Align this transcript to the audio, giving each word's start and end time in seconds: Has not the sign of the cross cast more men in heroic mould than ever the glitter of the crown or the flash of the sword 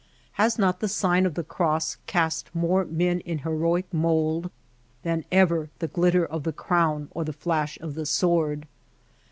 Has 0.31 0.57
not 0.57 0.79
the 0.79 0.87
sign 0.87 1.27
of 1.27 1.35
the 1.35 1.43
cross 1.43 1.97
cast 2.07 2.49
more 2.55 2.85
men 2.85 3.19
in 3.19 3.37
heroic 3.45 3.85
mould 3.93 4.49
than 5.03 5.25
ever 5.31 5.69
the 5.77 5.87
glitter 5.87 6.25
of 6.25 6.41
the 6.41 6.51
crown 6.51 7.09
or 7.11 7.23
the 7.23 7.31
flash 7.33 7.79
of 7.79 7.93
the 7.93 8.07
sword 8.07 8.65